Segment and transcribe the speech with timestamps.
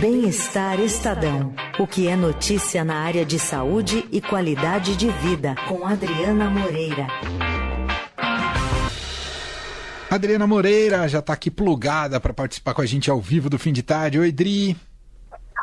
[0.00, 1.54] Bem-Estar Estadão.
[1.78, 7.06] O que é notícia na área de saúde e qualidade de vida, com Adriana Moreira.
[10.10, 13.72] Adriana Moreira já está aqui plugada para participar com a gente ao vivo do fim
[13.72, 14.18] de tarde.
[14.18, 14.76] Oi, Dri.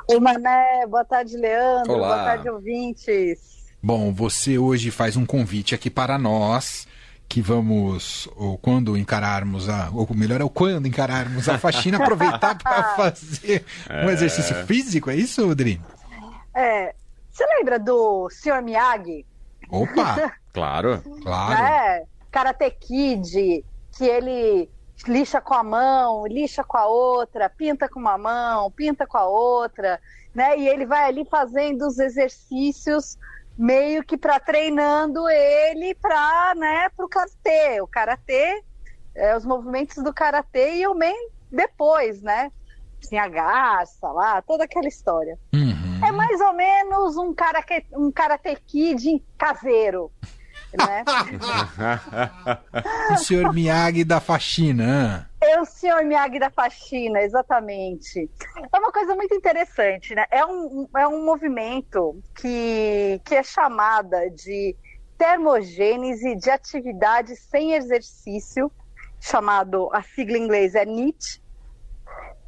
[0.10, 0.88] Oi, Mané.
[0.88, 1.94] Boa tarde, Leandro.
[1.94, 2.08] Olá.
[2.08, 3.40] Boa tarde, ouvintes.
[3.82, 6.88] Bom, você hoje faz um convite aqui para nós
[7.28, 12.58] que vamos, ou quando encararmos a, ou melhor é o quando encararmos a faxina, aproveitar
[12.58, 13.66] para fazer
[14.06, 15.82] um exercício físico, é isso, Adri?
[16.56, 16.94] É,
[17.32, 18.62] você lembra do Sr.
[18.62, 19.26] Miyagi?
[19.70, 21.02] Opa, Claro.
[21.24, 21.64] claro.
[21.64, 23.66] É, Karate Kid,
[23.98, 24.70] que ele
[25.08, 29.26] lixa com a mão, lixa com a outra, pinta com uma mão, pinta com a
[29.26, 30.00] outra,
[30.34, 30.58] né?
[30.58, 33.18] E ele vai ali fazendo os exercícios
[33.58, 37.82] meio que para treinando ele para, né, pro karatê.
[37.82, 38.64] O karatê,
[39.16, 42.52] é, os movimentos do karatê e o men depois, né?
[43.08, 45.38] Tinha a garça lá, toda aquela história.
[45.54, 46.06] Uhum.
[46.06, 50.12] É mais ou menos um, karate, um karate kid caseiro,
[50.78, 51.04] né?
[53.12, 55.30] O senhor Miyagi da faxina.
[55.42, 58.30] É o senhor Miyagi da faxina, exatamente.
[58.72, 60.26] É uma coisa muito interessante, né?
[60.32, 64.76] É um, é um movimento que, que é chamada de
[65.18, 68.72] termogênese de atividade sem exercício,
[69.20, 71.43] chamado, a sigla em inglês é NEAT,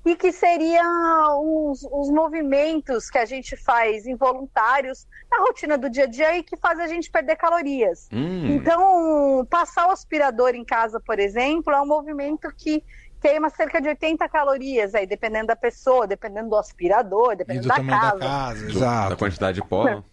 [0.05, 6.03] e que seriam os, os movimentos que a gente faz involuntários na rotina do dia
[6.03, 8.07] a dia e que faz a gente perder calorias.
[8.13, 8.45] Hum.
[8.55, 12.83] Então, passar o aspirador em casa, por exemplo, é um movimento que
[13.19, 17.69] queima cerca de 80 calorias, aí, dependendo da pessoa, dependendo do aspirador, E dependendo do
[17.69, 18.17] da casa.
[18.19, 19.09] da casa, Do- exato.
[19.09, 19.85] Da quantidade de pó.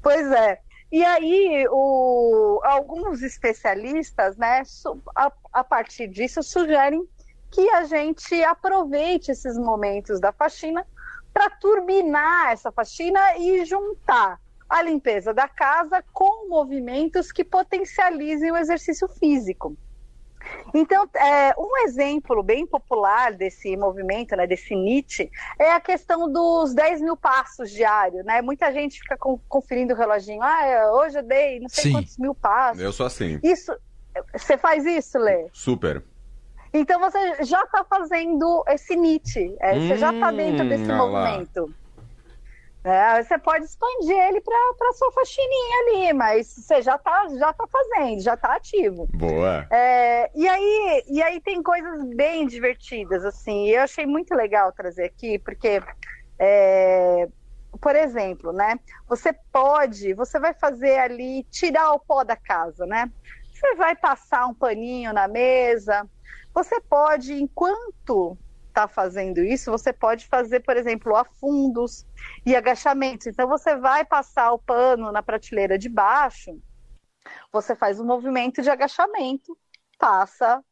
[0.00, 0.60] Pois é.
[0.92, 4.62] E aí, o- alguns especialistas, né,
[5.16, 7.02] a, a partir disso, sugerem
[7.50, 10.86] que a gente aproveite esses momentos da faxina
[11.32, 18.56] para turbinar essa faxina e juntar a limpeza da casa com movimentos que potencializem o
[18.56, 19.74] exercício físico.
[20.74, 26.74] Então, é, um exemplo bem popular desse movimento, né, desse NIT, é a questão dos
[26.74, 28.40] 10 mil passos diários, né?
[28.42, 30.42] Muita gente fica com- conferindo o reloginho.
[30.42, 31.92] Ah, é, hoje eu dei não sei Sim.
[31.92, 32.82] quantos mil passos.
[32.82, 33.38] Eu sou assim.
[33.42, 33.72] Isso,
[34.34, 35.48] você faz isso, Lê?
[35.52, 36.04] Super.
[36.74, 41.10] Então você já está fazendo esse NIT, é, você já está dentro desse Hum, olha
[41.12, 41.44] lá.
[42.84, 47.64] É, você pode expandir ele para sua faxininha ali, mas você já está já tá
[47.68, 49.08] fazendo, já está ativo.
[49.14, 49.66] Boa.
[49.70, 53.68] É, e, aí, e aí tem coisas bem divertidas, assim.
[53.68, 55.80] Eu achei muito legal trazer aqui, porque,
[56.40, 57.28] é,
[57.80, 58.80] por exemplo, né?
[59.08, 63.08] Você pode, você vai fazer ali, tirar o pó da casa, né?
[63.52, 66.04] Você vai passar um paninho na mesa.
[66.52, 68.36] Você pode, enquanto
[68.72, 72.06] está fazendo isso, você pode fazer, por exemplo, afundos
[72.44, 73.26] e agachamentos.
[73.26, 76.60] Então, você vai passar o pano na prateleira de baixo
[77.52, 79.56] você faz um movimento de agachamento,
[79.98, 80.62] passa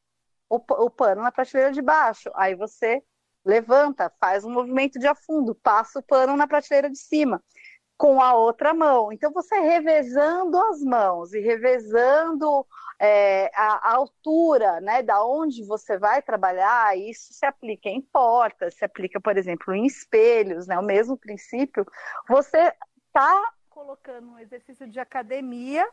[0.49, 3.03] o, o pano na prateleira de baixo, aí você
[3.45, 7.43] levanta, faz um movimento de afundo, passa o pano na prateleira de cima,
[8.01, 9.13] com a outra mão.
[9.13, 12.67] Então você revezando as mãos e revezando
[12.99, 18.75] é, a, a altura, né, da onde você vai trabalhar, isso se aplica em portas,
[18.75, 21.85] se aplica, por exemplo, em espelhos, né, o mesmo princípio.
[22.27, 22.73] Você
[23.07, 25.87] está colocando um exercício de academia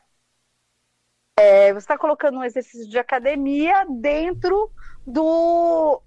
[1.38, 4.72] é, você está colocando um exercício de academia dentro
[5.06, 6.02] do.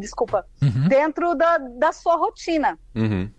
[0.00, 0.44] Desculpa.
[0.60, 0.88] Uhum.
[0.88, 2.78] Dentro da, da sua rotina.
[2.94, 3.30] Uhum.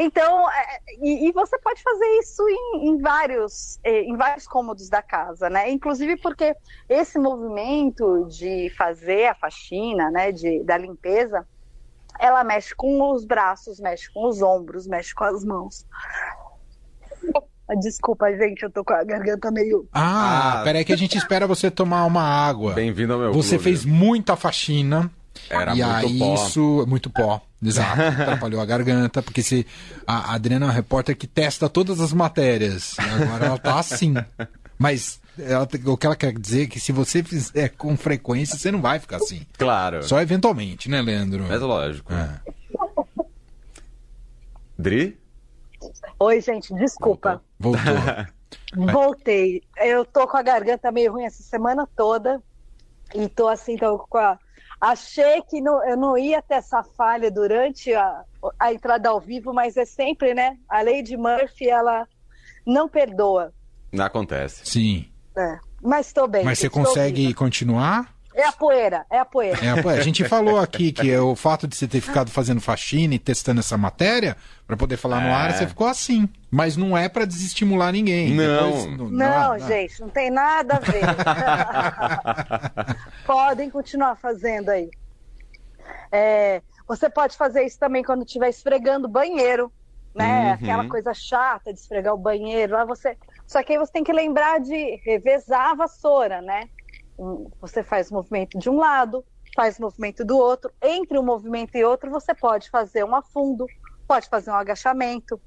[0.00, 4.88] Então, é, e, e você pode fazer isso em, em vários, eh, em vários cômodos
[4.88, 5.68] da casa, né?
[5.70, 6.54] Inclusive porque
[6.88, 11.44] esse movimento de fazer a faxina, né, de, da limpeza,
[12.20, 15.84] ela mexe com os braços, mexe com os ombros, mexe com as mãos.
[17.80, 19.86] Desculpa, gente, eu tô com a garganta meio.
[19.92, 20.64] Ah, Ah.
[20.64, 22.72] peraí que a gente espera você tomar uma água.
[22.72, 23.64] Bem-vindo ao meu Você clube.
[23.64, 25.10] fez muita faxina.
[25.48, 26.34] Era e muito aí pó.
[26.34, 29.66] isso, muito pó, exato, atrapalhou a garganta, porque se
[30.06, 34.14] a Adriana é uma repórter que testa todas as matérias, agora ela tá assim.
[34.78, 38.70] Mas ela, o que ela quer dizer é que se você fizer com frequência, você
[38.70, 39.46] não vai ficar assim.
[39.56, 40.02] Claro.
[40.02, 41.44] Só eventualmente, né, Leandro?
[41.48, 42.12] Mas lógico.
[42.12, 42.40] É.
[44.78, 45.18] Dri?
[46.18, 47.42] Oi, gente, desculpa.
[47.58, 47.82] Voltou.
[48.92, 49.62] Voltei.
[49.76, 52.42] Eu tô com a garganta meio ruim essa semana toda.
[53.14, 54.38] E tô assim, tô com a.
[54.80, 58.22] Achei que não- eu não ia ter essa falha durante a,
[58.60, 60.56] a entrada ao vivo, mas é sempre, né?
[60.68, 62.06] A Lady Murphy, ela
[62.64, 63.52] não perdoa.
[63.98, 64.64] Acontece.
[64.64, 65.08] Sim.
[65.34, 65.58] né?
[65.82, 66.44] Mas estou bem.
[66.44, 67.38] Mas você consegue viva.
[67.38, 68.14] continuar?
[68.38, 69.58] É a poeira, é a poeira.
[69.66, 70.00] É a, poeira.
[70.00, 73.18] a gente falou aqui que é o fato de você ter ficado fazendo faxina e
[73.18, 75.26] testando essa matéria, para poder falar é.
[75.26, 76.28] no ar, você ficou assim.
[76.48, 78.30] Mas não é para desestimular ninguém.
[78.30, 78.70] Não.
[78.70, 81.02] Depois, não, não, não, gente, não tem nada a ver.
[83.26, 84.88] Podem continuar fazendo aí.
[86.12, 89.72] É, você pode fazer isso também quando estiver esfregando o banheiro,
[90.14, 90.44] né?
[90.44, 90.52] Uhum.
[90.52, 92.74] Aquela coisa chata de esfregar o banheiro.
[92.74, 93.16] Lá você.
[93.48, 96.68] Só que aí você tem que lembrar de revezar a vassoura, né?
[97.60, 99.24] Você faz o movimento de um lado,
[99.54, 100.70] faz o movimento do outro.
[100.80, 103.66] Entre um movimento e outro, você pode fazer um afundo,
[104.06, 105.40] pode fazer um agachamento.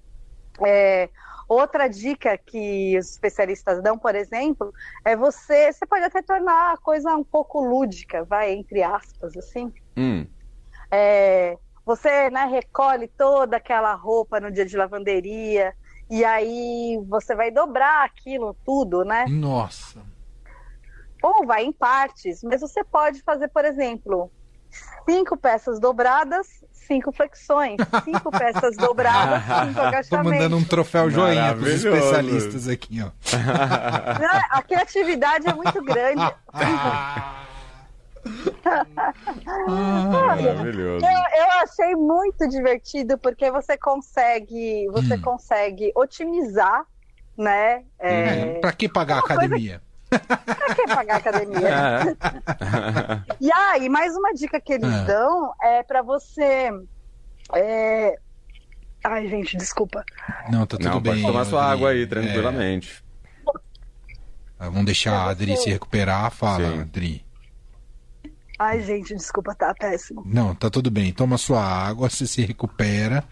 [0.66, 1.10] É,
[1.48, 4.74] outra dica que os especialistas dão, por exemplo,
[5.06, 9.72] é você, você pode até tornar a coisa um pouco lúdica, vai entre aspas, assim.
[9.96, 10.28] Hum.
[10.92, 15.74] É, você né, recolhe toda aquela roupa no dia de lavanderia
[16.10, 19.26] e aí você vai dobrar aquilo tudo, né?
[19.30, 20.02] Nossa
[21.22, 24.32] ou vai em partes, mas você pode fazer, por exemplo,
[25.06, 30.06] cinco peças dobradas, cinco flexões, cinco peças dobradas, cinco agachamentos.
[30.06, 33.12] Estou mandando um troféu joinha para os especialistas aqui, ó.
[34.50, 36.22] a criatividade é muito grande.
[39.68, 41.04] Maravilhoso.
[41.06, 45.22] Eu, eu, achei muito divertido porque você consegue, você hum.
[45.22, 46.86] consegue otimizar,
[47.36, 47.84] né?
[48.00, 49.82] É, é, para que pagar a academia?
[49.82, 49.92] Coisa
[50.96, 51.70] pagar academia?
[51.70, 53.36] É.
[53.40, 55.06] e aí, mais uma dica que eles é.
[55.06, 56.72] dão é para você.
[57.54, 58.18] É...
[59.04, 60.04] Ai, gente, desculpa.
[60.50, 61.14] Não, tá tudo Não, bem.
[61.14, 63.04] Pode tomar sua água aí, tranquilamente.
[64.60, 64.66] É.
[64.66, 66.30] Vamos deixar a Adri se recuperar.
[66.32, 66.82] Fala, Sim.
[66.82, 67.26] Adri.
[68.60, 70.22] Ai, gente, desculpa, tá péssimo.
[70.24, 71.12] Não, tá tudo bem.
[71.12, 73.24] Toma sua água, você se recupera.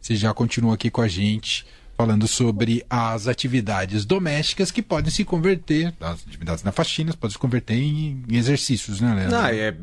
[0.00, 1.66] Você já continua aqui com a gente
[1.98, 7.38] falando sobre as atividades domésticas que podem se converter, as atividades na faxina podem se
[7.38, 9.36] converter em, em exercícios, né, Leandro?
[9.36, 9.74] Não, é,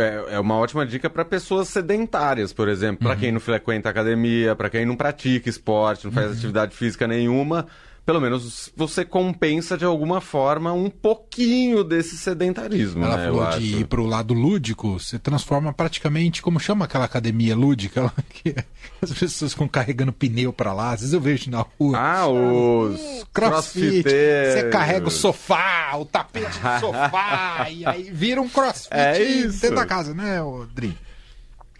[0.00, 3.18] é, é uma ótima dica para pessoas sedentárias, por exemplo, para uhum.
[3.18, 6.32] quem não frequenta academia, para quem não pratica esporte, não faz uhum.
[6.34, 7.66] atividade física nenhuma
[8.04, 13.02] pelo menos você compensa de alguma forma um pouquinho desse sedentarismo.
[13.02, 13.80] Ela né, falou de acho.
[13.80, 18.54] ir para o lado lúdico, você transforma praticamente, como chama aquela academia lúdica, que
[19.00, 21.98] as pessoas ficam carregando pneu para lá, às vezes eu vejo na rua.
[21.98, 24.02] Ah, os crossfit.
[24.02, 29.62] Você carrega o sofá, o tapete do sofá, e aí vira um crossfit é isso.
[29.62, 30.40] dentro da casa, né,
[30.74, 30.96] Dri?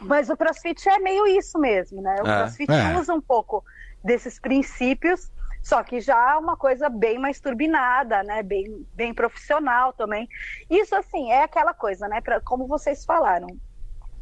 [0.01, 2.17] Mas o crossfit é meio isso mesmo, né?
[2.23, 2.39] O é.
[2.39, 2.99] crossfit é.
[2.99, 3.63] usa um pouco
[4.03, 5.31] desses princípios
[5.65, 8.43] só que já é uma coisa bem mais turbinada, né?
[8.43, 10.29] Bem, bem profissional também.
[10.69, 12.21] Isso, assim, é aquela coisa, né?
[12.21, 13.47] Pra, como vocês falaram,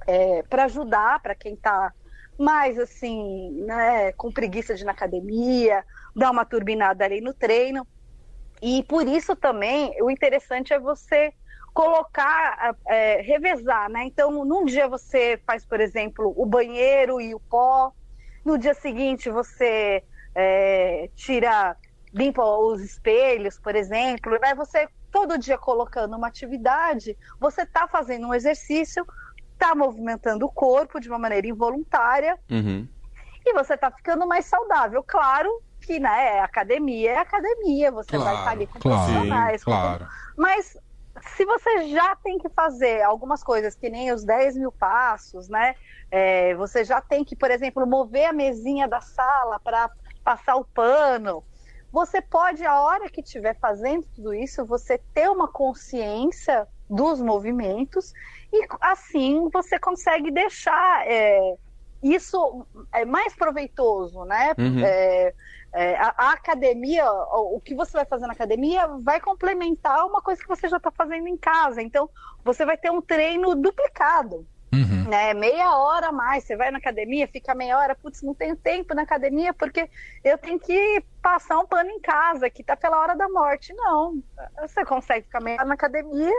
[0.06, 1.92] é, para ajudar para quem está
[2.38, 4.12] mais, assim, né?
[4.12, 5.84] Com preguiça de ir na academia,
[6.14, 7.84] dar uma turbinada ali no treino.
[8.62, 11.32] E por isso também, o interessante é você
[11.74, 14.04] colocar, é, revezar, né?
[14.04, 17.92] Então, num dia você faz, por exemplo, o banheiro e o pó,
[18.44, 20.04] no dia seguinte você
[20.34, 21.76] é, tira,
[22.12, 24.54] limpa os espelhos, por exemplo, né?
[24.54, 29.06] Você todo dia colocando uma atividade, você está fazendo um exercício,
[29.52, 32.88] está movimentando o corpo de uma maneira involuntária uhum.
[33.44, 35.04] e você está ficando mais saudável.
[35.06, 39.64] Claro que, né, academia é academia, você claro, vai estar ali com claro, profissionais.
[39.64, 40.06] Claro.
[40.36, 40.78] Mas
[41.36, 45.74] se você já tem que fazer algumas coisas, que nem os 10 mil passos, né?
[46.10, 49.90] É, você já tem que, por exemplo, mover a mesinha da sala para
[50.22, 51.44] passar o pano.
[51.92, 58.12] Você pode, a hora que estiver fazendo tudo isso, você ter uma consciência dos movimentos
[58.52, 61.54] e assim você consegue deixar é,
[62.02, 64.54] isso é mais proveitoso, né?
[64.58, 64.84] Uhum.
[64.84, 65.34] É,
[65.72, 70.20] é, a, a, academia, o, o, que você vai fazer na academia vai complementar uma
[70.20, 71.80] coisa que você já está fazendo em casa.
[71.80, 72.10] Então,
[72.44, 74.46] você vai ter um treino duplicado.
[75.12, 78.56] Né, meia hora a mais, você vai na academia, fica meia hora, putz, não tenho
[78.56, 79.86] tempo na academia porque
[80.24, 83.74] eu tenho que passar um pano em casa, que tá pela hora da morte.
[83.74, 84.22] Não,
[84.58, 86.32] você consegue ficar meia hora na academia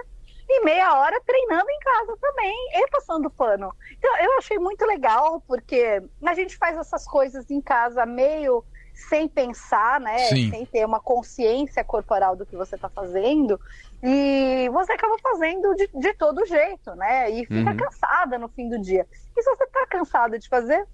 [0.50, 3.72] e meia hora treinando em casa também e passando pano.
[3.92, 8.66] Então, eu achei muito legal porque a gente faz essas coisas em casa meio
[8.96, 10.18] sem pensar, né?
[10.30, 10.50] Sim.
[10.50, 13.60] Sem ter uma consciência corporal do que você está fazendo.
[14.06, 17.30] E você acaba fazendo de, de todo jeito, né?
[17.30, 17.78] E fica uhum.
[17.78, 19.08] cansada no fim do dia.
[19.36, 20.86] E se você está cansada de fazer,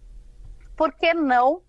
[0.78, 1.64] por que não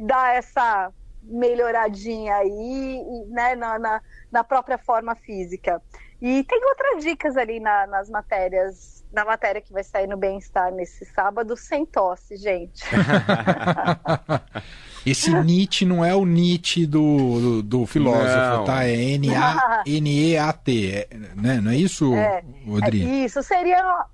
[0.00, 5.80] dar essa melhoradinha aí né, na, na, na própria forma física?
[6.20, 10.72] E tem outras dicas ali na, nas matérias, na matéria que vai sair no Bem-Estar
[10.72, 12.84] nesse sábado, sem tosse, gente.
[15.04, 18.64] Esse Nietzsche não é o Nietzsche do, do, do filósofo, Não.
[18.64, 18.84] tá?
[18.84, 21.60] É N-A-N-E-A-T, é, né?
[21.60, 23.08] Não é isso, É, Rodrigo?
[23.08, 24.06] É, isso seria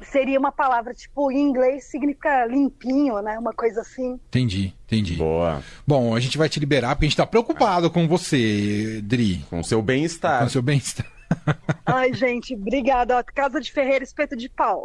[0.00, 3.38] seria uma palavra tipo em inglês significa limpinho, né?
[3.38, 4.12] Uma coisa assim.
[4.28, 5.14] Entendi, entendi.
[5.14, 5.62] Boa.
[5.86, 9.44] Bom, a gente vai te liberar porque a gente tá preocupado com você, Dri.
[9.50, 10.40] Com seu bem-estar.
[10.40, 11.06] Com o seu bem-estar.
[11.86, 13.16] Ai, gente, obrigada.
[13.18, 14.84] Ó, Casa de Ferreira, espeto de pau.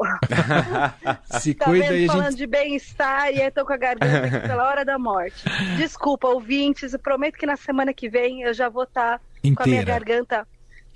[1.39, 1.93] Se Tá cuida vendo?
[1.95, 2.38] aí, Falando gente.
[2.38, 5.43] de bem-estar e aí tô com a garganta aqui pela hora da morte.
[5.77, 9.19] Desculpa, ouvintes, eu prometo que na semana que vem eu já vou estar
[9.55, 10.47] com a minha garganta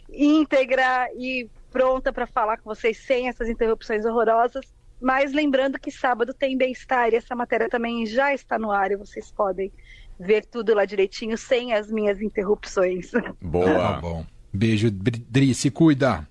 [0.10, 4.66] íntegra e pronta para falar com vocês sem essas interrupções horrorosas.
[5.00, 8.96] Mas lembrando que sábado tem bem-estar e essa matéria também já está no ar e
[8.96, 9.72] vocês podem
[10.20, 13.12] ver tudo lá direitinho sem as minhas interrupções.
[13.40, 13.66] Boa.
[13.76, 14.26] Tá bom.
[14.54, 16.28] Beijo, Dri, se cuida.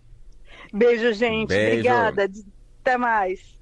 [0.72, 1.48] Beijo, gente.
[1.48, 1.70] Beijo.
[1.72, 2.30] Obrigada.
[2.80, 3.55] Até mais.